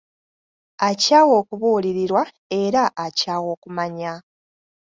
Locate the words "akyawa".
0.87-1.33, 3.05-3.47